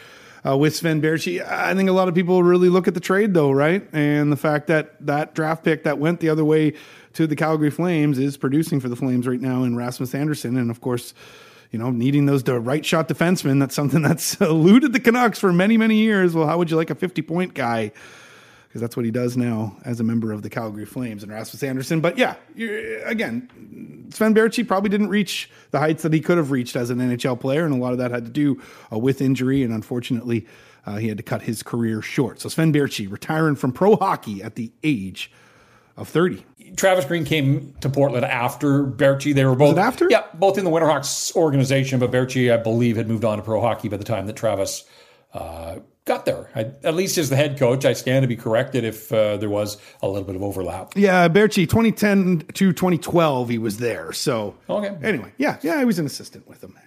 [0.45, 1.41] uh, with Sven Baertschi.
[1.41, 3.88] I think a lot of people really look at the trade, though, right?
[3.93, 6.74] And the fact that that draft pick that went the other way
[7.14, 10.70] to the Calgary Flames is producing for the Flames right now in Rasmus Andersson, And
[10.70, 11.14] of course,
[11.72, 15.78] you know, needing those right shot defensemen, that's something that's eluded the Canucks for many,
[15.78, 16.36] many years.
[16.36, 17.93] Well, how would you like a 50 point guy?
[18.70, 21.64] Because that's what he does now as a member of the Calgary Flames and Rasmus
[21.64, 22.02] Andersson.
[22.02, 22.36] But yeah,
[23.04, 27.00] again, Sven Baertschi probably didn't reach the heights that he could have reached as an
[27.00, 28.62] NHL player, and a lot of that had to do
[28.94, 30.46] uh, with injury, and unfortunately,
[30.86, 32.40] uh, he had to cut his career short.
[32.40, 35.32] So Sven Baertschi retiring from pro hockey at the age
[35.98, 36.46] of 30.
[36.76, 39.34] Travis Green came to Portland after Baertschi.
[39.34, 42.00] They were both after, yeah, both in the Winterhawks organization.
[42.00, 44.86] But Baertschi, I believe, had moved on to pro hockey by the time that Travis
[45.34, 46.49] uh, got there.
[46.55, 49.49] I, at least as the head coach, I stand to be corrected if uh, there
[49.49, 50.93] was a little bit of overlap.
[50.95, 54.12] Yeah, Baertschi, 2010 to 2012, he was there.
[54.12, 54.97] So, okay.
[55.03, 56.78] Anyway, yeah, yeah, I was an assistant with him.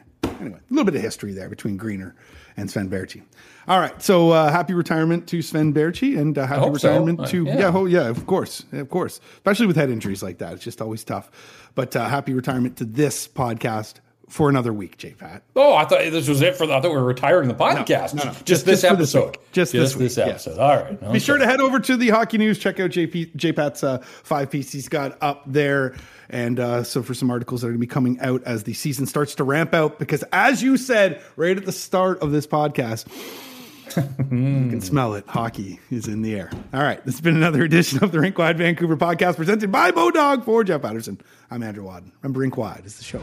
[0.41, 2.17] Anyway, a little bit of history there between Greener
[2.57, 3.23] and Sven Baertschi.
[3.69, 6.89] All right, so uh, happy retirement to Sven Baertschi, and uh, happy hope so.
[6.89, 7.59] retirement Uh, to yeah.
[7.59, 10.83] yeah, oh, yeah, of course, of course, especially with head injuries like that, it's just
[10.83, 11.31] always tough.
[11.77, 14.01] But uh, happy retirement to this podcast
[14.33, 15.43] for another week, J Pat.
[15.55, 18.15] Oh, I thought this was it for the, I thought we were retiring the podcast.
[18.15, 18.31] no, no.
[18.31, 19.27] Just, Just- this just for this episode.
[19.37, 19.53] week.
[19.53, 20.25] Just this week, yeah.
[20.25, 20.59] episode.
[20.59, 20.99] All right.
[20.99, 21.19] Be okay.
[21.19, 22.59] sure to head over to the Hockey News.
[22.59, 25.95] Check out JP, JPat's uh, five piece he's got up there.
[26.31, 28.73] And uh, so for some articles that are going to be coming out as the
[28.73, 32.47] season starts to ramp out, because as you said right at the start of this
[32.47, 33.07] podcast,
[33.95, 35.27] you can smell it.
[35.27, 36.51] Hockey is in the air.
[36.73, 37.05] All right.
[37.05, 40.65] This has been another edition of the Rink Wide Vancouver podcast presented by Bodog for
[40.65, 41.21] Jeff Patterson.
[41.53, 42.11] I'm Andrew Wadden.
[42.23, 43.21] Remember, Rink Wide is the show.